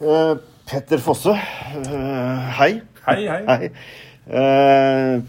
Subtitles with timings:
[0.00, 0.34] Eh,
[0.66, 2.80] Petter Fosse, uh, hei.
[3.06, 3.42] Hei, hei.
[3.46, 3.68] Hei.
[4.26, 5.22] Uh,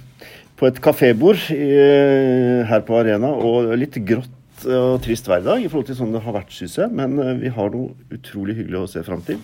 [0.58, 5.70] på et kafébord i- her på Arena, og litt grått og trist hver dag i
[5.70, 6.90] forhold til sånn det har vært, syns jeg.
[6.92, 9.38] Men vi har noe utrolig hyggelig å se fram til.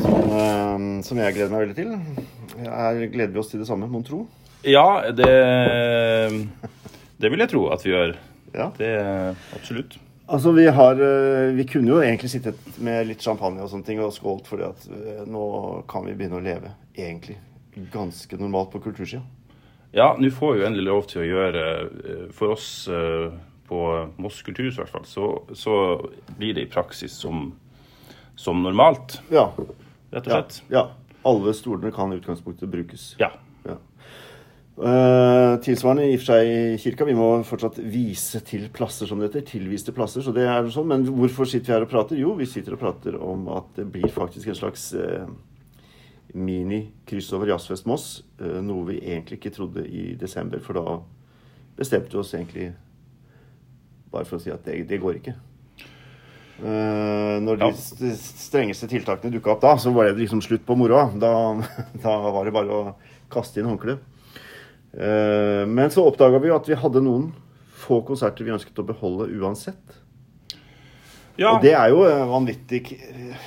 [0.00, 1.92] Som, som jeg gleder meg veldig til.
[2.64, 4.24] Er, gleder vi oss til det samme, mon tro?
[4.64, 5.28] Ja, det
[7.20, 8.16] Det vil jeg tro at vi gjør.
[8.56, 8.70] Ja.
[8.80, 8.90] Det
[9.54, 9.98] Absolutt.
[10.28, 14.00] Altså, vi har eh, Vi kunne jo egentlig sittet med litt champagne og sånne ting
[14.04, 15.44] og skålt, fordi at eh, nå
[15.88, 17.38] kan vi begynne å leve egentlig
[17.94, 19.22] ganske normalt på kultursida.
[19.96, 22.68] Ja, nå får vi jo endelig lov til å gjøre eh, For oss
[23.68, 23.78] på
[24.20, 25.74] Moss kulturhus i hvert fall, så, så
[26.38, 27.50] blir det i praksis som,
[28.36, 29.50] som normalt, Ja.
[30.12, 30.38] rett og ja.
[30.38, 30.62] slett.
[30.72, 30.84] ja.
[31.28, 33.10] Alle stolene kan i utgangspunktet brukes.
[33.20, 33.28] Ja.
[33.66, 33.74] Ja.
[34.78, 37.06] Eh, tilsvarende i og for seg i kirka.
[37.08, 39.46] Vi må fortsatt vise til plasser, som det heter.
[39.48, 40.22] Tilviste plasser.
[40.22, 40.86] så det er sånn.
[40.86, 42.18] Men hvorfor sitter vi her og prater?
[42.20, 45.26] Jo, vi sitter og prater om at det blir faktisk en slags uh,
[46.32, 48.22] mini-kryss over Jazzfest Moss.
[48.38, 51.00] Uh, noe vi egentlig ikke trodde i desember, for da
[51.78, 52.68] bestemte vi oss egentlig
[54.12, 55.34] bare for å si at det, det går ikke.
[56.58, 57.72] Uh, når de Ja.
[57.98, 61.10] de strengeste tiltakene dukka opp da, så var det liksom slutt på moroa.
[61.18, 61.32] Da,
[62.04, 62.94] da var det bare å
[63.34, 64.14] kaste inn håndkleet.
[64.92, 67.30] Eh, men så oppdaga vi jo at vi hadde noen
[67.78, 69.96] få konserter vi ønsket å beholde uansett.
[71.36, 71.52] ja.
[71.52, 72.98] Og det er jo vanvittig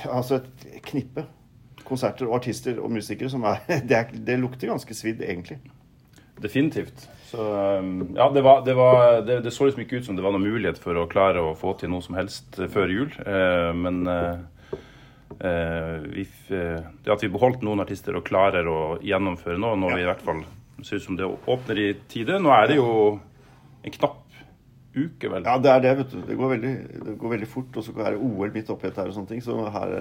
[0.08, 1.26] Altså et knippe
[1.84, 5.58] konserter og artister og musikere som er Det, er, det lukter ganske svidd, egentlig.
[6.42, 7.08] Definitivt.
[7.28, 10.24] Så um, ja, det, var, det, var, det, det så liksom ikke ut som det
[10.24, 13.12] var noen mulighet for å klare å få til noe som helst eh, før jul.
[13.24, 14.02] Eh, men
[16.12, 20.06] vi, det at vi beholdt noen artister og klarer å gjennomføre nå, når vi i
[20.10, 20.42] hvert fall
[20.86, 22.90] ser ut som det åpner i tide Nå er det jo
[23.82, 24.20] en knapp
[24.92, 25.46] uke, vel.
[25.46, 26.20] Ja, det er det, vet du.
[26.28, 26.72] Det går veldig,
[27.06, 27.76] det går veldig fort.
[27.76, 29.42] Og så er det OL midt oppi dette her og sånne ting.
[29.44, 29.94] Så her,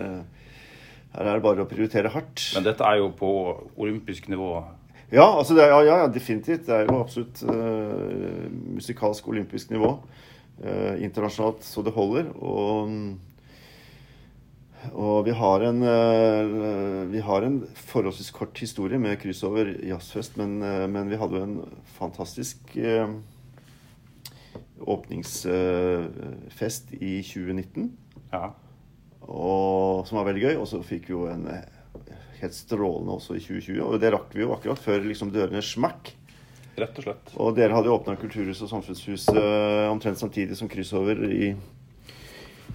[1.16, 2.44] her er det bare å prioritere hardt.
[2.58, 3.32] Men dette er jo på
[3.82, 4.52] olympisk nivå.
[5.12, 6.66] Ja, altså er, ja, ja, ja, definitivt.
[6.68, 8.47] Det er jo absolutt uh,
[8.78, 9.97] musikalsk olympisk nivå.
[10.62, 12.31] uh, internasjonalt så det holder.
[12.40, 12.94] Og,
[14.90, 20.62] og vi har en eh, Vi har en forholdsvis kort historie med kryssover jazzfest, men,
[20.66, 21.62] eh, men vi hadde jo en
[22.00, 23.09] fantastisk eh,
[24.81, 27.91] åpningsfest i 2019.
[28.31, 28.53] Ja.
[29.22, 30.56] Og, som var veldig gøy.
[30.58, 31.46] Og så fikk vi jo en
[32.40, 33.78] helt strålende også i 2020.
[33.86, 36.16] Og det rakk vi jo akkurat før liksom dørene smakk.
[36.81, 37.30] Rett og slett.
[37.38, 39.38] Og dere hadde jo åpna Kulturhuset og Samfunnshuset
[39.91, 41.53] omtrent samtidig som kryssover i,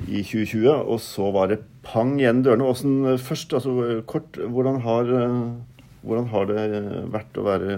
[0.04, 0.68] i 2020.
[0.84, 2.68] Og så var det pang igjen dørene.
[2.68, 5.40] Åssen eh, først, altså eh, kort, hvordan har, eh,
[6.06, 6.62] hvordan har det
[7.14, 7.76] vært å være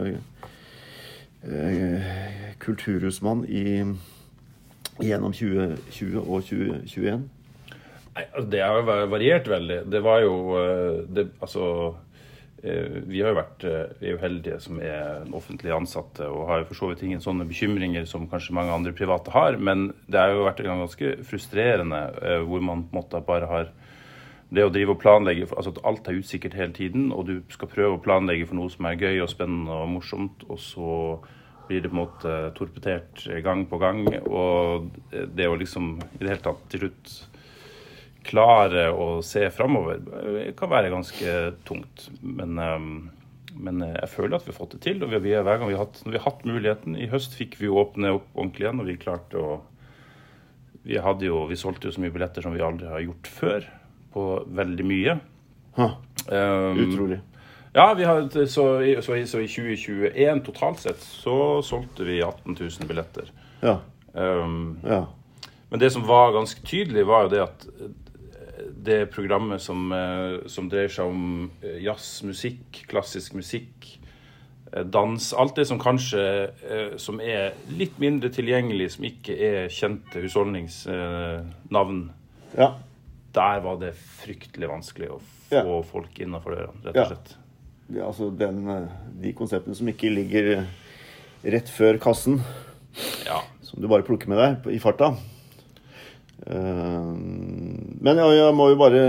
[1.46, 3.64] eh, kulturhusmann i,
[5.04, 7.28] gjennom 2020 og 2021?
[8.18, 9.80] Nei, altså, Det har variert veldig.
[9.92, 11.96] Det var jo eh, det, Altså eh,
[12.62, 16.62] Vi har jo vært eh, vi er jo heldige som er offentlig ansatte og har
[16.62, 20.18] jo for så vidt ingen sånne bekymringer som kanskje mange andre private har, men det
[20.18, 23.70] har jo vært ganske frustrerende eh, hvor man på en måte bare har
[24.50, 27.70] det å drive og planlegge altså at Alt er usikkert hele tiden, og du skal
[27.70, 30.92] prøve å planlegge for noe som er gøy og spennende og morsomt, og så
[31.68, 34.06] blir det på en måte torpedert gang på gang.
[34.24, 37.12] Og det å liksom i det hele tatt til slutt
[38.28, 40.02] klare å se framover
[40.58, 42.08] kan være ganske tungt.
[42.22, 42.76] Men, eh,
[43.58, 45.02] men eh, jeg føler at vi har fått det til.
[45.04, 47.70] Og vi, hver gang vi har, hatt, vi har hatt muligheten I høst fikk vi
[47.70, 49.58] jo åpne opp ordentlig igjen, og vi klarte å
[50.88, 53.66] vi, hadde jo, vi solgte jo så mye billetter som vi aldri har gjort før,
[54.14, 54.22] på
[54.56, 55.18] veldig mye.
[55.76, 55.88] Ha,
[56.28, 57.20] Um, utrolig.
[57.72, 62.56] ja, vi har, så, så, i, så i 2021 totalt sett så solgte vi 18
[62.60, 63.30] 000 billetter.
[63.62, 63.78] Ja.
[64.12, 65.06] Um, ja.
[65.70, 67.94] men det som var ganske tydelig, var jo det at eh,
[68.84, 71.50] det programmet som, eh, som dreier seg om
[71.82, 73.98] jazzmusikk, klassisk musikk,
[74.72, 76.22] eh, dans Alt det som kanskje
[76.70, 82.10] eh, som er litt mindre tilgjengelig, som ikke er kjente husholdningsnavn,
[82.56, 82.70] ja.
[83.34, 85.82] der var det fryktelig vanskelig å få Ja.
[85.82, 87.36] folk innafor dørene, rett og slett.
[87.90, 88.88] Ja, altså den, eh,
[89.22, 90.66] de konseptene som ikke ligger
[91.44, 92.40] rett før kassen,
[93.26, 93.40] Ja.
[93.62, 95.16] som du bare plukker med deg i farta.
[96.46, 97.14] Eh,
[98.00, 99.02] Men ja, jeg må jo bare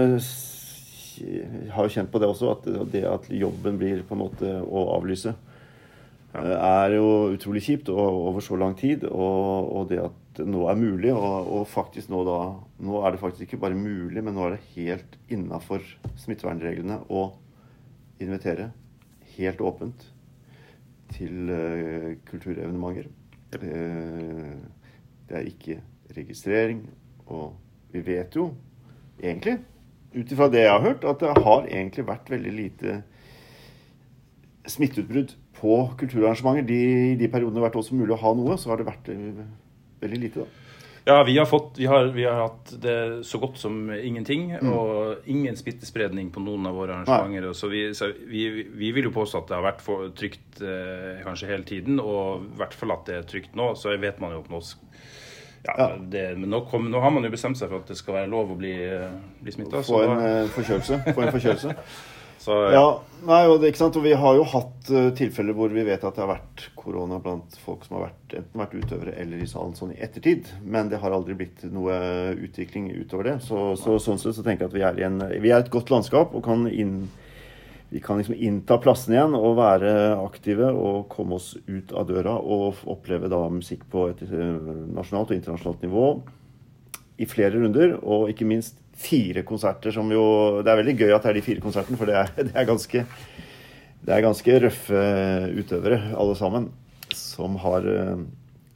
[1.74, 4.86] har jo kjent på det også, at det at jobben blir på en måte å
[4.96, 5.34] avlyse,
[6.34, 6.44] ja.
[6.86, 9.04] er jo utrolig kjipt og over så lang tid.
[9.10, 12.40] Og, og det at det nå er mulig, og, og faktisk nå da
[12.80, 15.84] Nå er det faktisk ikke bare mulig, men nå er det helt innafor
[16.22, 17.26] smittevernreglene å
[18.24, 18.70] invitere
[19.36, 20.06] helt åpent
[21.12, 23.10] til uh, kulturevenementer.
[23.52, 23.81] Det,
[25.28, 25.80] det er ikke
[26.16, 26.86] registrering,
[27.30, 28.52] og vi vet jo
[29.20, 29.60] egentlig
[30.14, 33.02] ut ifra det jeg har hørt, at det har egentlig vært veldig lite
[34.70, 36.66] smitteutbrudd på kulturarrangementer.
[36.70, 36.80] De,
[37.14, 39.12] I de periodene det har vært også mulig å ha noe, så har det vært
[39.14, 39.46] eh,
[40.02, 40.46] veldig lite.
[40.46, 40.66] da.
[41.10, 44.52] Ja, vi har, fått, vi, har, vi har hatt det så godt som ingenting.
[44.60, 47.56] Og ingen smittespredning på noen av våre arrangementer.
[47.58, 51.24] Så, vi, så vi, vi vil jo påstå at det har vært for trygt eh,
[51.24, 53.72] kanskje hele tiden, og i hvert fall at det er trygt nå.
[53.80, 54.62] Så vet man jo at nå
[55.66, 55.90] ja, Ja.
[56.00, 58.32] Det, men nå, kom, nå har man jo bestemt seg for at det skal være
[58.32, 59.12] lov å bli, eh,
[59.44, 59.84] bli smitta.
[59.86, 61.02] Få en eh, forkjølelse.
[61.12, 61.76] Få en forkjølelse.
[62.46, 62.86] så, Ja,
[63.28, 64.00] nei, og det, ikke sant?
[64.00, 67.20] Og vi har jo hatt uh, tilfeller hvor vi vet at det har vært korona
[67.24, 70.52] blant folk som har vært, enten vært utøvere eller i salen sånn i ettertid.
[70.64, 72.00] Men det har aldri blitt noe
[72.40, 73.40] utvikling utover det.
[73.48, 75.74] Så, så sånn sett så tenker jeg at vi er, i en, vi er et
[75.74, 77.10] godt landskap og kan inn
[77.90, 79.92] vi kan liksom innta plassen igjen og være
[80.22, 85.34] aktive og komme oss ut av døra og oppleve da musikk på et eh, nasjonalt
[85.34, 86.12] og internasjonalt nivå
[87.20, 91.26] i flere runder, og ikke minst fire konserter, som jo Det er veldig gøy at
[91.26, 93.06] det er de fire konsertene, for det er, det er ganske
[94.00, 95.00] det er ganske røffe
[95.60, 96.70] utøvere, alle sammen,
[97.12, 98.22] som har eh,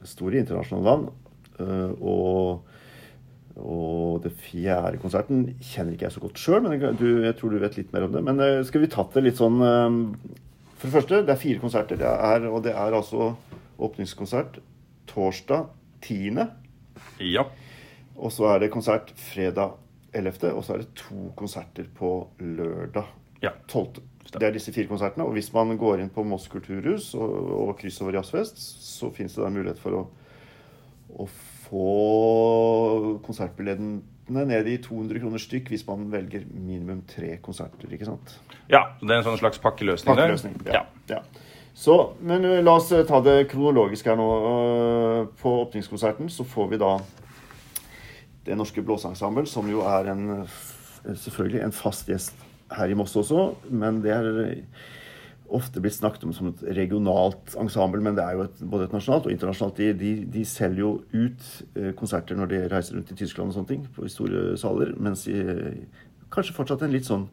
[0.04, 1.06] store internasjonale navn.
[1.60, 2.73] Eh, og,
[3.54, 7.52] og det fjerde konserten kjenner ikke jeg så godt sjøl, men jeg, du, jeg tror
[7.54, 8.22] du vet litt mer om det.
[8.26, 9.98] Men eh, skal vi tatt det litt sånn eh,
[10.80, 13.34] For det første, det er fire konserter, det er, og det er altså
[13.78, 14.58] åpningskonsert
[15.10, 15.68] torsdag
[16.02, 16.42] 10.
[17.22, 17.46] ja.
[18.14, 19.74] Og så er det konsert fredag
[20.14, 23.08] 11., og så er det to konserter på lørdag
[23.42, 23.50] Ja.
[23.68, 24.02] 12.
[24.34, 25.26] Det er disse fire konsertene.
[25.26, 29.42] Og hvis man går inn på Moss kulturhus og, og kryssover Jazzfest, så fins det
[29.44, 30.04] da mulighet for å,
[31.22, 31.26] å
[31.74, 37.90] få konsertbillettene ned i 200 kroner stykk hvis man velger minimum tre konserter.
[37.92, 38.36] ikke sant?
[38.70, 38.86] ja.
[39.00, 40.30] Det er en sånn slags pakkeløsning, der.
[40.30, 40.54] Pakkeløsning.
[40.70, 40.84] Ja.
[41.10, 41.20] ja.
[41.74, 44.28] Så, men la oss ta det kronologisk her nå.
[45.40, 46.94] På åpningskonserten så får vi da
[48.46, 50.44] Det Norske Blåseensemble, som jo er en,
[51.08, 52.36] selvfølgelig en fast gjest
[52.76, 53.54] her i Moss også.
[53.72, 54.28] Men det er
[55.54, 58.94] ofte blitt snakket om som et regionalt ensemble, men det er jo et, både et
[58.96, 59.76] nasjonalt og internasjonalt.
[59.76, 63.68] De, de, de selger jo ut konserter når de reiser rundt i Tyskland og sånne
[63.74, 64.94] ting, på store saler.
[64.96, 65.84] Mens de,
[66.34, 67.28] kanskje fortsatt en litt sånn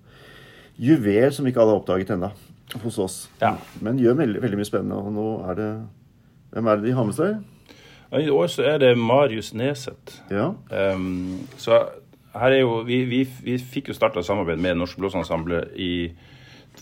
[0.81, 2.29] juvel som ikke alle har oppdaget ennå
[2.83, 3.15] hos oss.
[3.41, 3.55] Ja.
[3.83, 4.99] Men gjør veldig, veldig mye spennende.
[5.01, 5.71] Og nå er det
[6.51, 7.41] Hvem er det de har med seg?
[8.19, 10.17] I år så er det Marius Neseth.
[10.31, 10.49] Ja.
[10.67, 11.77] Um, så
[12.35, 16.11] her er jo, vi, vi, vi fikk jo starta samarbeid med Norsk Blåseensemble i-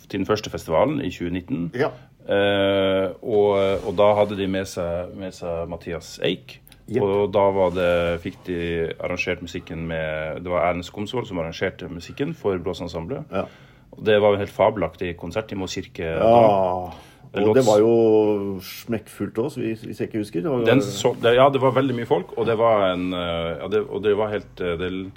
[0.09, 1.71] til den første festivalen i 2019.
[1.79, 1.91] ja.
[2.29, 3.55] Eh, og,
[3.89, 6.59] og da hadde de med seg, med seg Mathias Eik.
[6.89, 7.01] Yep.
[7.01, 7.89] Og da var det,
[8.21, 8.59] fikk de
[8.97, 13.29] arrangert musikken med Det var Erlend Skomsvold som arrangerte musikken for blåseensemblet.
[13.33, 13.45] Ja.
[13.93, 16.15] Og det var en helt fabelaktig konsert i Moss kirke.
[16.17, 16.33] da.
[16.33, 16.89] ja.
[17.29, 20.41] Det Og det var jo smekkfullt òg, hvis hvis jeg ikke husker.
[20.41, 23.13] Det var, Den så, det, ja, det var veldig mye folk, og det var en
[23.13, 25.11] eh, ja, det, Og det var helt eh, det,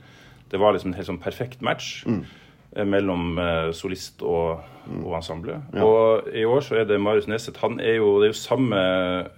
[0.53, 2.21] det var liksom en helt sånn perfekt match eh,
[2.89, 4.63] mellom eh, solist og,
[5.05, 5.59] og ensemble.
[5.83, 7.61] Og i år så er det Marius Neseth.
[7.61, 8.83] Han er jo, det er jo samme,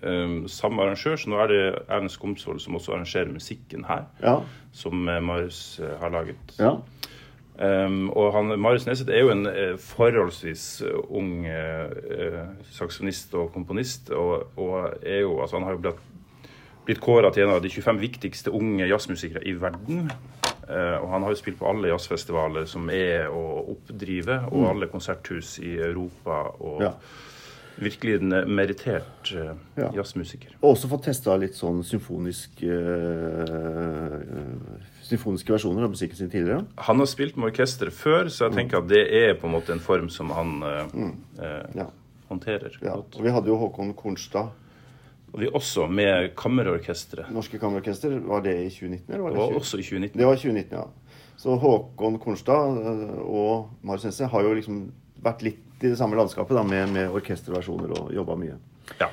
[0.07, 4.39] um, samme arrangør, så nå er det Erlend Skomsvold som også arrangerer musikken her, ja.
[4.73, 6.59] som eh, Marius eh, har laget.
[6.59, 6.77] ja.
[7.55, 12.41] Um, og han, Marius Neseth er jo en eh, forholdsvis eh, ung eh, eh,
[12.75, 14.11] saksofonist og komponist.
[14.11, 16.01] Og, og er jo, altså han har jo blitt,
[16.89, 20.11] blitt kåra til en av de 25 viktigste unge jazzmusikere i verden.
[20.69, 23.45] Eh, og han har jo spilt på alle jazzfestivaler som er å
[23.75, 26.43] oppdrive, og alle konserthus i Europa.
[26.61, 26.87] Og Mm.
[26.89, 26.93] Ja.
[27.77, 29.91] virkelig en merittert eh, Ja.
[29.97, 30.53] jazzmusiker.
[30.63, 34.21] Og også fått testa litt sånn symfonisk øh,
[35.05, 36.65] Symfoniske versjoner av musikken sin tidligere.
[36.87, 39.75] Han har spilt med orkester før, så jeg tenker at det er på en måte
[39.75, 41.17] en form som han eh, Mm.
[41.75, 41.87] Ja.
[42.31, 42.95] håndterer ja.
[42.95, 43.17] godt.
[43.19, 44.49] Og vi hadde jo Håkon Kornstad,
[45.35, 47.27] Og vi også med kammerorkesteret.
[47.35, 48.13] Norske Kammerorkester.
[48.23, 49.09] Var det i 2019?
[49.11, 49.57] Eller var Det det, var 20?
[49.61, 50.19] også i 2019.
[50.21, 50.85] Det var 2019, ja.
[51.43, 54.79] Så Håkon Kornstad øh, og Marius Nesse har jo liksom
[55.25, 58.55] vært litt i det samme landskapet da, med, med orkesterversjoner og jobba mye.
[59.01, 59.09] Ja.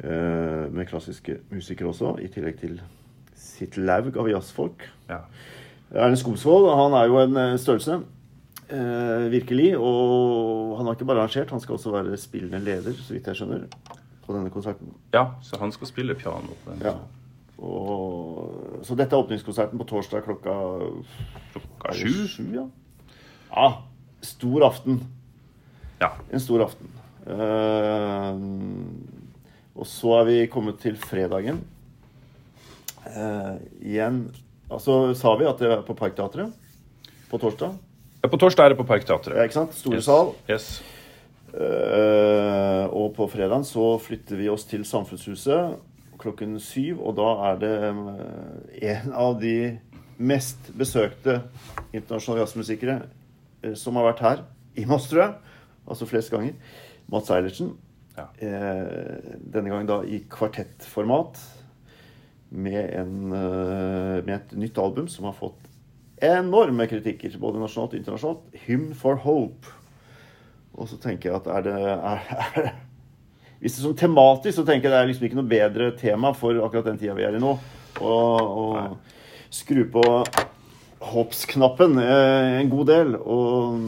[0.00, 2.80] Eh, med klassiske musikere også, i tillegg til
[3.38, 4.88] sitt laug av jazzfolk.
[5.10, 5.20] ja.
[5.88, 8.00] Erne Skomsvold han er jo en eh, størrelse,
[8.70, 9.70] eh, virkelig.
[9.78, 13.36] Og han har ikke bare arrangert, han skal også være spillende leder, så vidt jeg
[13.40, 13.68] skjønner,
[14.28, 14.92] på denne konserten.
[15.16, 16.52] ja, så han skal spille piano.
[16.64, 16.84] på den.
[16.84, 16.94] Ja.
[17.58, 20.52] Og, så dette er åpningskonserten på torsdag klokka
[21.54, 22.12] Klokka sju.
[22.30, 22.66] sju ja.
[23.50, 23.70] ja.
[24.22, 25.00] Stor aften.
[25.98, 26.12] Ja.
[26.30, 26.92] En stor aften.
[27.28, 28.38] Uh,
[29.78, 31.58] og så er vi kommet til fredagen.
[33.08, 34.26] Uh, igjen
[34.68, 36.52] Altså sa vi at det er på Parkteatret
[37.30, 37.72] på torsdag.
[38.22, 39.36] Ja, På torsdag er det på Parkteatret.
[39.38, 39.74] Ja, ikke sant?
[39.78, 40.04] Store Yes.
[40.04, 40.32] sal.
[40.50, 40.66] Yes.
[41.54, 45.78] Eh, og på fredagen så flytter vi oss til Samfunnshuset
[46.20, 47.00] klokken syv.
[47.00, 49.56] Og da er det eh, en av de
[50.18, 51.40] mest besøkte
[51.92, 52.98] internasjonale jazzmusikere
[53.62, 54.42] eh, som har vært her
[54.78, 55.36] i Moss, tror jeg.
[55.88, 56.58] Altså flest ganger.
[57.08, 57.72] Mats Eilertsen.
[58.18, 58.26] Ja.
[58.42, 61.38] Denne gangen da i kvartettformat.
[62.48, 65.66] Med, en, med et nytt album som har fått
[66.24, 68.46] enorme kritikker, både nasjonalt og internasjonalt.
[68.64, 69.77] 'Hymn for Hope'.
[70.78, 71.98] Og så tenker jeg at er det er,
[72.62, 72.70] er,
[73.58, 76.30] Hvis det er sånn tematisk, så tenker jeg det er liksom ikke noe bedre tema
[76.36, 77.56] for akkurat den tida vi er i nå.
[77.98, 78.12] Å
[79.50, 80.04] skru på
[81.08, 83.16] hoppsknappen eh, en god del.
[83.18, 83.80] Og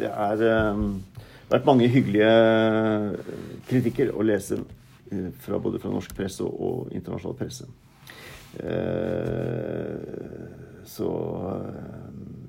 [0.00, 0.82] det er eh,
[1.50, 2.34] vært mange hyggelige
[3.70, 7.68] kritikker å lese eh, fra både fra norsk presse og, og internasjonal presse.
[8.60, 9.96] Eh,
[10.90, 11.10] så
[11.54, 12.39] eh,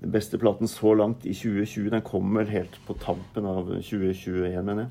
[0.00, 4.86] den beste platen så langt i 2020 den kommer helt på tampen av 2021, mener
[4.86, 4.90] jeg.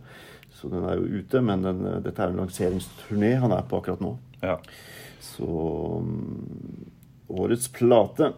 [0.59, 4.01] Så den er jo ute, men den, dette er en lanseringsturné han er på akkurat
[4.03, 4.15] nå.
[4.43, 4.57] Ja.
[5.23, 6.89] Så um,
[7.29, 8.33] årets plate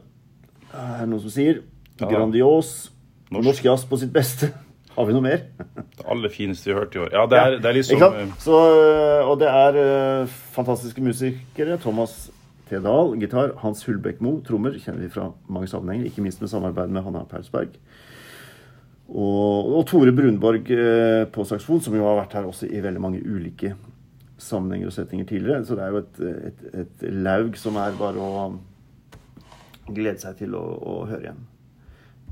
[0.72, 1.64] er noen som sier.
[1.98, 2.08] Ja.
[2.08, 2.92] Grandios.
[3.32, 3.48] Norsk.
[3.48, 3.66] Norsk.
[3.66, 4.52] jazz på sitt beste.
[4.96, 5.48] Har vi noe mer?
[5.98, 7.12] Det aller fineste vi har hørt i år.
[7.16, 8.32] Ja, det er, det er liksom?
[8.42, 11.78] Så, øh, og det er uh, fantastiske musikere.
[11.80, 12.26] Thomas
[12.72, 12.80] T.
[12.80, 13.52] Dahl, gitar.
[13.60, 14.78] Hans Hulbekmo, trommer.
[14.80, 16.08] Kjenner vi fra mange sammenhenger.
[16.08, 17.76] Ikke minst med samarbeid med Hanna Paulsberg.
[19.12, 23.02] Og, og Tore Brunborg eh, på saksofon, som jo har vært her også i veldig
[23.04, 23.74] mange ulike
[24.40, 25.66] sammenhenger og settinger tidligere.
[25.68, 28.46] Så det er jo et, et, et laug som er bare å
[29.92, 31.44] glede seg til å, å høre igjen.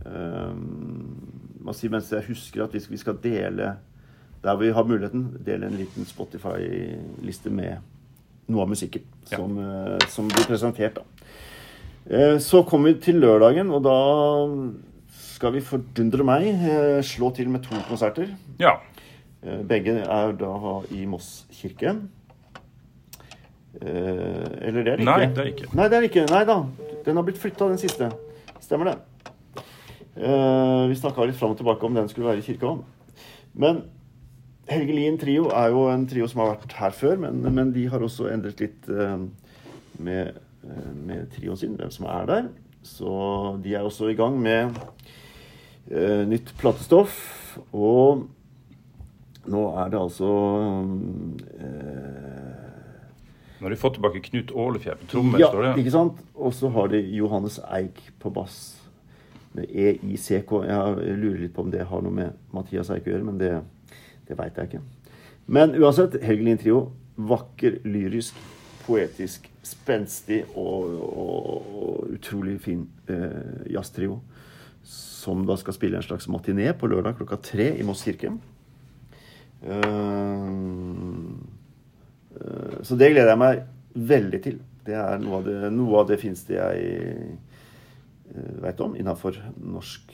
[0.08, 3.74] Um, mens jeg husker at hvis vi skal dele
[4.40, 7.84] der vi har muligheten, dele en liten Spotify-liste med
[8.48, 9.04] noe av musikken.
[9.36, 10.96] Som, eh, som blir presentert.
[10.96, 11.02] da.
[12.10, 13.98] Eh, Så kommer vi til lørdagen, og da
[15.12, 18.36] skal vi fordundre meg eh, slå til med to konserter.
[18.60, 18.78] Ja.
[19.42, 21.94] Begge er da i Moss kirke.
[23.82, 25.06] Eller det er det ikke?
[25.06, 25.70] Nei, det er ikke.
[25.76, 26.26] Nei, det er ikke.
[26.30, 26.58] Nei da.
[27.06, 28.12] Den har blitt flytta, den siste.
[28.60, 28.98] Stemmer det.
[30.20, 32.74] Vi snakka litt fram og tilbake om den skulle være i kirka.
[33.56, 33.84] Men
[34.70, 37.88] Helge Lien Trio er jo en trio som har vært her før, men, men de
[37.90, 39.16] har også endret litt eh,
[39.98, 42.50] med, eh, med trioen sin, hvem som er der.
[42.86, 43.14] Så
[43.64, 44.78] de er også i gang med
[45.92, 47.18] eh, nytt platestoff.
[47.74, 48.28] Og
[49.50, 50.30] nå er det altså
[51.58, 52.66] eh,
[53.60, 55.72] Nå har de fått tilbake Knut Ålefjell på trommer, ja, står det.
[55.82, 56.22] ikke sant?
[56.38, 58.78] Og så har de Johannes Eik på bass.
[59.58, 60.54] Med EICK.
[60.70, 63.52] Jeg lurer litt på om det har noe med Mathias Eik å gjøre, men det,
[64.30, 64.82] det veit jeg ikke.
[65.50, 66.84] Men uansett, Helgelin Trio.
[67.20, 68.38] Vakker, lyrisk,
[68.86, 74.20] poetisk, spenstig og, og, og utrolig fin eh, jazztrio.
[74.86, 78.32] Som da skal spille en slags matiné på lørdag klokka tre i Moss kirke.
[79.60, 80.48] Uh,
[82.40, 83.66] uh, Så det gleder jeg meg
[84.14, 84.62] veldig til.
[84.88, 87.36] Det er noe av det, noe av det fineste jeg
[88.64, 90.14] veit om innafor norsk,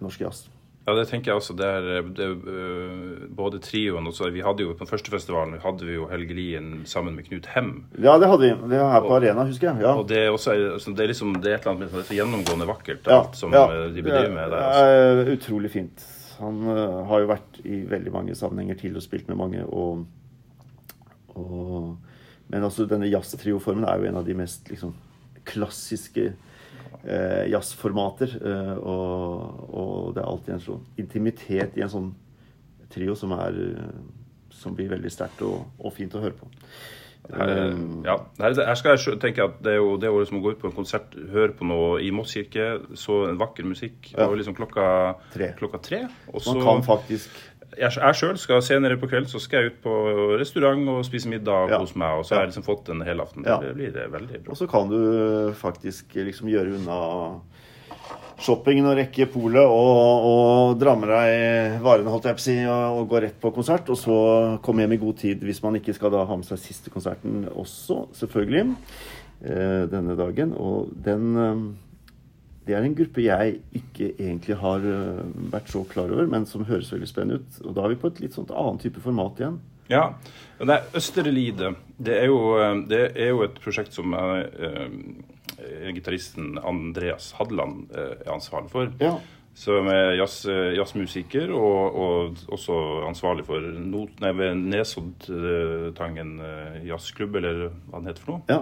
[0.00, 0.46] norsk jazz.
[0.86, 1.54] Ja, det tenker jeg også.
[1.58, 5.10] Det er, det er øh, både trioen og så Vi hadde jo på den første
[5.10, 7.72] festivalen hadde vi jo Helge Lien sammen med Knut Hem.
[7.98, 8.50] Ja, det hadde vi.
[8.70, 9.82] Det var her på Arena, husker jeg.
[9.82, 9.94] Ja.
[9.98, 12.06] Og det er også altså, det er liksom, det er et eller annet det er
[12.12, 13.64] så gjennomgående vakkert, Ja, alt som ja.
[13.66, 14.54] øh, de bedriver med der.
[14.54, 15.26] Det Altså.
[15.26, 16.06] er utrolig fint.
[16.38, 19.64] Han uh, har jo vært i veldig mange sammenhenger til og spilt med mange.
[19.66, 20.06] Og,
[21.34, 21.96] og,
[22.52, 24.94] men altså denne jazztrioformen er jo en av de mest liksom,
[25.48, 26.30] klassiske
[27.04, 28.36] eh, jazzformater.
[28.40, 32.12] Eh, og, og det er alltid en sånn intimitet i en sånn
[32.92, 36.50] trio som, er, eh, som blir veldig sterkt og, og fint å høre på.
[36.50, 40.38] Her, Eh, ja, her, her skal jeg tenke at det er jo det året som
[40.38, 43.66] å gå ut på en konsert, høre på noe i Moss kirke, så en vakker
[43.66, 44.12] musikk.
[44.12, 44.28] Ja.
[44.28, 44.86] Og liksom klokka
[45.34, 45.50] Tre.
[45.58, 47.34] Klokka tre og så, Man kan faktisk
[47.76, 49.94] jeg, sjøl skal senere på kvelden så skal jeg ut på
[50.40, 51.78] restaurant og spise middag Ja.
[51.82, 52.18] hos meg.
[52.18, 53.44] Og så har jeg liksom fått en helaften.
[53.46, 53.58] Ja.
[53.60, 54.52] Det blir det veldig bra.
[54.52, 57.40] Og så kan du faktisk liksom gjøre unna
[58.38, 62.56] shoppingen og rekke polet og, og dra med deg varene, holdt jeg på å si,
[62.68, 63.88] og, og gå rett på konsert.
[63.92, 64.16] Og så
[64.64, 67.46] komme hjem i god tid hvis man ikke skal da ha med seg siste konserten
[67.54, 68.66] også, selvfølgelig,
[69.46, 70.52] eh, denne dagen.
[70.60, 71.64] Og den eh,
[72.66, 76.66] Det er en gruppe jeg ikke egentlig har eh, vært så klar over, men som
[76.66, 77.60] høres veldig spennende ut.
[77.62, 79.60] Og da er vi på et litt sånt annet type format igjen.
[79.92, 80.02] Ja.
[80.66, 85.88] Nei, Østre Lide, det er, jo, eh, det er jo et prosjekt som eh, eh,
[85.94, 88.90] gitaristen Andreas Hadeland er ansvarlig for.
[89.02, 89.14] Ja.
[89.56, 90.42] Som er jazz,
[90.76, 92.74] jazzmusiker og, og også
[93.06, 96.34] ansvarlig for not, nei, Nesoddtangen
[96.84, 98.44] jazzklubb, eller hva den heter for noe.
[98.50, 98.60] ja.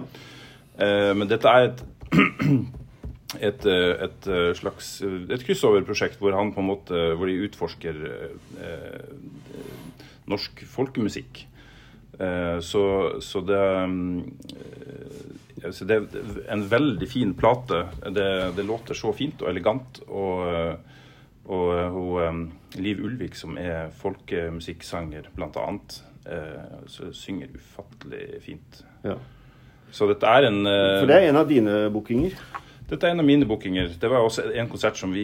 [0.75, 1.83] Eh, men dette er et,
[3.41, 7.95] et, eh, et eh, slags et kryssoverprosjekt hvor han på en måte hvor de utforsker
[8.09, 9.03] eh, eh,
[10.31, 11.33] norsk folkemusikk.
[12.19, 12.83] Eh, så,
[13.21, 13.79] så det eh,
[15.71, 16.05] så det er
[16.53, 17.87] en veldig fin plate.
[18.13, 20.01] Det, det låter så fint og elegant.
[20.05, 20.77] Og,
[21.47, 26.03] og hun, Liv Ulvik, som er folkemusikksanger, annet,
[26.91, 28.83] så synger ufattelig fint.
[29.07, 29.15] Ja.
[29.89, 32.33] Så dette er en For det er en av dine bookinger?
[32.89, 33.87] Dette er en av mine bookinger.
[33.99, 35.23] Det var også en konsert som vi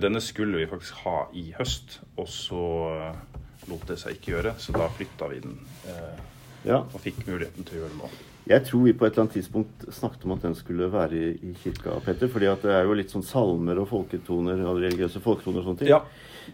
[0.00, 2.62] Denne skulle vi faktisk ha i høst, og så
[3.68, 5.58] lot det seg ikke gjøre, så da flytta vi den.
[6.64, 6.80] Ja.
[6.94, 8.08] Og fikk muligheten til å gjøre det nå.
[8.50, 11.52] Jeg tror vi på et eller annet tidspunkt snakket om at den skulle være i,
[11.62, 12.26] kirka, Petter.
[12.32, 15.78] fordi at det er jo litt sånn salmer og folketoner og religiøse folketoner og sånne
[15.84, 15.92] ting.
[15.92, 16.00] Ja.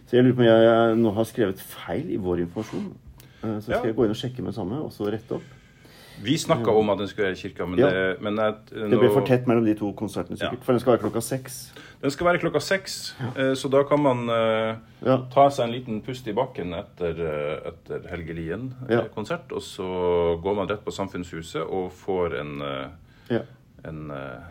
[0.05, 2.91] Så jeg lurer på om jeg, nå har skrevet feil i vår informasjon.
[3.41, 3.81] Eh, Så skal Ja.
[3.89, 5.47] jeg gå inn og sjekke med samme, og så rette opp.
[6.23, 7.89] Vi snakka om at den skulle være i kirka, men, Ja.
[7.89, 10.59] det, men jeg, Det blir for tett mellom de to konsertene, sikkert.
[10.59, 10.65] Ja.
[10.65, 11.73] For den skal være klokka seks.
[12.01, 13.55] Den skal være klokka seks, ja.
[13.55, 17.17] så da kan man uh, ta seg en liten pust i bakken etter,
[17.67, 19.49] etter Helge Helgelien-konsert.
[19.51, 19.55] Ja.
[19.55, 19.89] Og så
[20.43, 22.87] går man rett på Samfunnshuset og får en, uh,
[23.29, 23.41] Ja.
[23.85, 24.47] en, uh,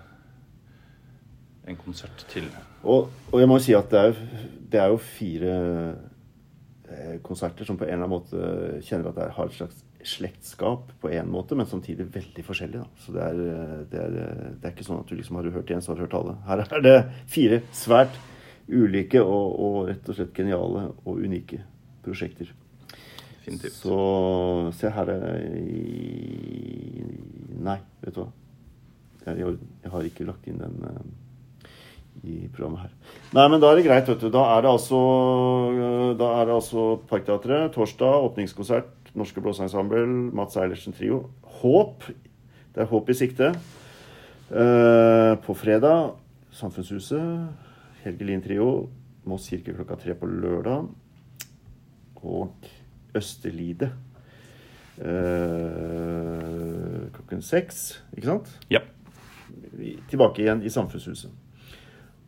[1.68, 2.48] en konsert til.
[2.82, 4.22] Og, og jeg må si at det er,
[4.72, 5.54] det er jo fire
[6.88, 10.93] eh, konserter som på en eller annen måte kjenner at det har et slags slektskap
[11.02, 12.83] på en måte, men samtidig veldig forskjellig.
[12.83, 13.02] Da.
[13.05, 15.49] Så det er, eh, det, er, eh, det er ikke sånn at du liksom har
[15.49, 16.37] du hørt én, så har du hørt alle.
[16.49, 16.97] Her er det
[17.31, 18.19] fire svært
[18.69, 21.62] ulike og, og rett og slett geniale og unike
[22.05, 22.50] prosjekter.
[23.38, 23.78] Definitivt.
[23.81, 27.07] Så se her er i
[27.59, 28.28] Nei, vet du hva.
[29.26, 31.00] Jeg, jeg har ikke lagt inn den eh,
[32.28, 33.17] i programmet her.
[33.37, 34.28] Nei, men da er det greit, vet du.
[34.33, 35.00] Da er det altså,
[35.75, 37.73] eh, da er det altså Parkteatret.
[37.75, 38.93] Torsdag åpningskonsert.
[39.16, 40.04] Norske Blåseensemble.
[40.36, 41.30] Mats Eilertsen Trio.
[41.60, 42.04] Håp.
[42.74, 43.52] Det er håp i sikte.
[44.50, 46.14] Uh, på fredag
[46.56, 47.48] Samfunnshuset.
[48.04, 48.88] Helge Lien Trio.
[49.28, 50.88] Moss kirke klokka tre på lørdag.
[52.22, 52.68] Og
[53.16, 53.92] Østerlide.
[54.98, 55.04] uh,
[57.14, 58.48] klokken seks, ikke sant?
[58.70, 58.80] Ja.
[60.10, 61.30] Tilbake igjen i Samfunnshuset.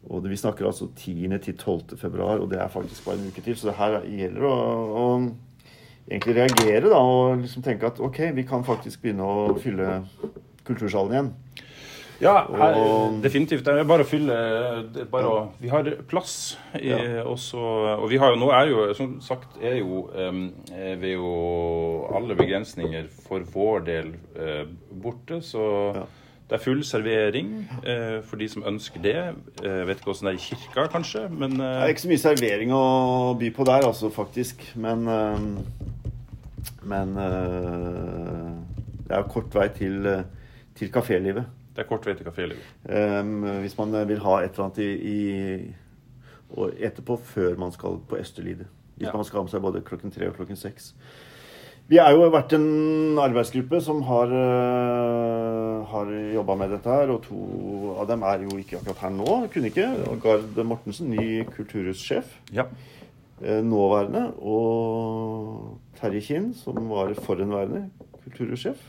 [0.08, 1.38] Og det, Vi snakker altså 10.
[1.42, 1.98] til 12.
[1.98, 3.56] februar, og det er faktisk bare en uke til.
[3.56, 4.54] Så det her gjelder å,
[4.96, 5.06] å
[6.10, 10.02] egentlig reagere da, og liksom tenke at ok, vi kan faktisk begynne å fylle
[10.66, 11.32] kultursalen igjen.
[12.20, 13.64] Ja, her, Og- definitivt.
[13.64, 14.34] Det er bare å fylle
[14.92, 16.58] det bare å, Vi har plass.
[16.74, 17.22] I, Ja.
[17.24, 17.56] også,
[18.02, 22.34] og vi har jo nå er jo, som sagt, er jo er vi jo alle
[22.36, 25.40] begrensninger for vår del eh, borte.
[25.40, 26.02] Så Ja.
[26.50, 29.34] det er full servering eh, for de som ønsker det.
[29.62, 32.08] Jeg vet ikke åssen det er i kirka, kanskje, men Det eh, er ikke så
[32.12, 34.60] mye servering å by på der, altså, faktisk.
[34.76, 35.38] Men eh,
[36.82, 38.50] Men eh,
[39.08, 40.22] det er kort vei til, eh,
[40.78, 41.44] til kafélivet.
[41.76, 42.66] det er kort vei til kafélivet.
[42.88, 45.74] Um, hvis man vil ha et eller annet i, i
[46.56, 48.66] å ete før man skal på Østerlide.
[48.98, 49.12] Hvis Ja.
[49.16, 50.94] man skal ha med seg både klokken tre og klokken seks.
[51.88, 57.22] Vi er jo vært en arbeidsgruppe som har, uh, har jobba med dette her, og
[57.24, 59.48] to av dem er jo ikke akkurat her nå.
[59.52, 59.88] Kunne ikke.
[60.22, 62.30] Gard Mortensen, ny kulturhussjef.
[62.52, 62.64] Ja.
[63.42, 64.30] Eh, Nåværende.
[64.40, 67.88] Og Terje Kinn, som var forhenværende
[68.24, 68.80] kulturhussjef.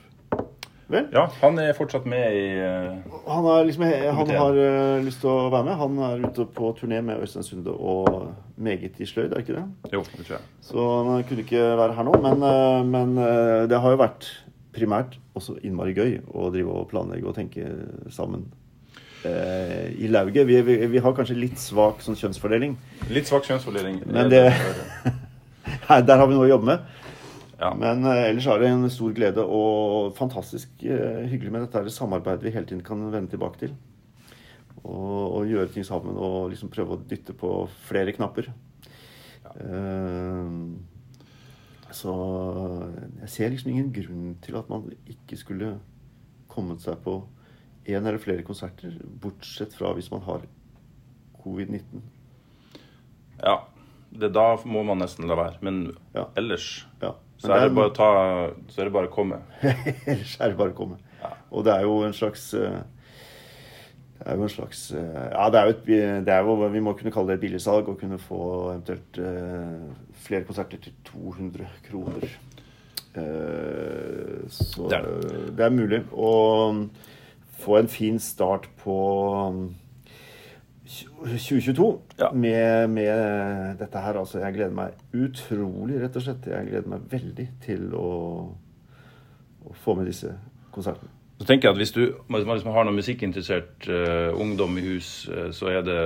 [0.92, 1.06] Vel?
[1.16, 2.98] ja, han er fortsatt med i uh,
[3.32, 5.78] Han, liksom, han har uh, lyst til å være med.
[5.80, 9.66] Han er ute på turné med Øystein Sunde og meget i sløyd, er ikke det?
[9.94, 10.50] Jo, det tror jeg.
[10.68, 12.16] Så han kunne ikke være her nå.
[12.26, 14.28] Men, uh, men eh, det har jo vært
[14.76, 17.68] primært også innmari gøy å drive og planlegge og tenke
[18.12, 18.61] sammen eh,
[19.25, 20.47] i lauget.
[20.49, 22.73] Vi, vi, vi har kanskje litt svak sånn kjønnsfordeling.
[23.13, 23.99] Litt svak kjønnsfordeling.
[24.10, 24.53] Men det-
[26.07, 26.79] der har vi noe å jobbe med.
[27.62, 27.69] Ja.
[27.77, 32.47] Men eh, ellers er det en stor glede og fantastisk eh, hyggelig med dette samarbeidet
[32.47, 33.75] vi hele tiden kan vende tilbake til.
[34.81, 37.51] Og, og gjøre ting sammen og liksom prøve å dytte på
[37.86, 38.49] flere knapper.
[39.51, 40.49] Eh,
[41.91, 42.13] så
[43.19, 45.73] jeg ser liksom ingen grunn til at man ikke skulle
[46.51, 47.19] kommet seg på
[47.86, 50.41] en eller flere konserter, bortsett fra hvis man har
[51.44, 52.02] covid-19.
[53.41, 53.56] Ja.
[54.12, 55.58] Det, da må man nesten la være.
[55.62, 56.28] Men Ja.
[56.38, 57.13] ellers Ja.
[57.39, 59.41] så Men er det er- bare å ta Så er det bare å komme.
[60.08, 60.98] Ellers er det bare å komme.
[61.22, 61.34] Ja.
[61.52, 62.82] Og det er jo en slags eh,
[64.20, 65.86] Det er jo en slags eh, Ja, det er jo et
[66.26, 68.41] det er jo, Vi må kunne kalle det et billigsalg og kunne få
[68.76, 72.30] eventuelt uh, flere konserter til 200 kroner.
[73.17, 76.89] Uh, så Det er det er mulig å
[77.62, 78.97] få en fin start på
[79.47, 79.63] um,
[80.91, 81.88] 2022
[82.19, 82.32] Ja.
[82.34, 84.19] med, med dette her.
[84.19, 86.50] Altså, jeg gleder meg utrolig, rett og slett.
[86.52, 88.12] Jeg gleder meg veldig til å,
[89.65, 90.34] å få med disse
[90.76, 91.13] konsertene.
[91.41, 95.47] Så tenker jeg at Hvis du liksom har noen musikkinteressert uh, ungdom i hus, uh,
[95.56, 96.02] så er det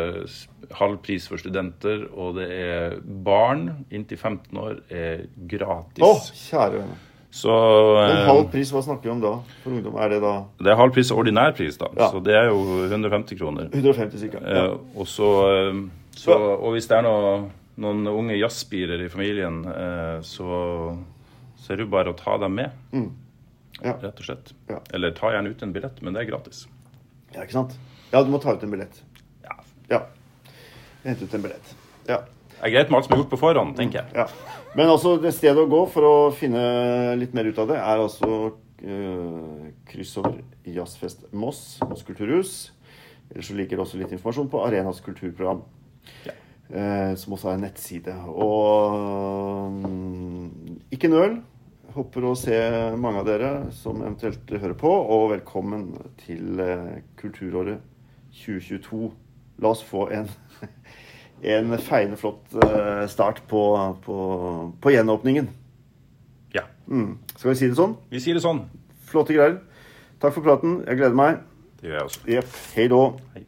[0.80, 6.06] halv pris for studenter, og det er barn inntil 15 år er gratis.
[6.06, 6.14] Å,
[6.46, 6.96] kjære vene.
[7.36, 9.98] Så Men eh, halv pris, hva snakker vi om da for ungdom?
[10.00, 11.90] Er det da det er halv pris og ordinær pris, da.
[12.00, 12.08] Ja.
[12.14, 13.68] Så det er jo 150 kroner.
[13.74, 14.64] 150 sikkert, Ja.
[14.70, 15.82] Eh, og så, eh,
[16.16, 17.34] så Og hvis det er noe,
[17.84, 20.96] noen unge jazzspirer i familien, eh, så,
[21.60, 22.72] så er det jo bare å ta dem med.
[22.96, 23.10] Mm.
[23.84, 23.98] Ja.
[24.00, 24.54] Rett og slett.
[24.72, 24.80] Ja.
[24.96, 26.68] Eller ta gjerne ut en billett, men det er gratis.
[27.36, 27.76] ja, ikke sant?
[28.14, 29.02] Ja, du må ta ut en billett.
[29.44, 29.58] Ja.
[29.92, 30.06] Ja.
[31.04, 31.76] Hente ut en billett.
[32.08, 32.22] Ja.
[32.56, 34.24] Det er greit med alt som er gjort på forhånd, tenker jeg.
[34.24, 34.30] ja.
[34.76, 36.62] Men altså, det stedet å gå for å finne
[37.16, 42.56] litt mer ut av det, er altså uh, kryss over Jazzfest Moss, Moss kulturhus.
[43.32, 45.64] Ellers så ligger det også litt informasjon på Arenas kulturprogram.
[46.28, 46.36] Ja.
[46.66, 48.18] Uh, som også er en nettside.
[48.36, 51.40] Og um, ikke nøl.
[51.96, 52.58] Håper å se
[53.00, 55.94] mange av dere som eventuelt hører på, og velkommen
[56.26, 57.80] til uh, kulturåret
[58.42, 59.08] 2022.
[59.64, 60.28] La oss få en,
[61.44, 63.62] en feiende flott eh, start på,
[64.06, 64.18] på,
[64.82, 65.50] på gjenåpningen.
[66.56, 66.64] Ja.
[66.88, 67.18] Mm.
[67.36, 67.98] Skal vi si det sånn?
[68.12, 68.64] Vi sier det sånn.
[69.10, 69.60] Flotte greier.
[70.22, 70.80] Takk for praten.
[70.88, 71.44] Jeg gleder meg.
[71.82, 72.24] Det gjør jeg også.
[72.38, 72.56] Jepp.
[72.78, 73.02] Hei då.
[73.36, 73.44] Hei.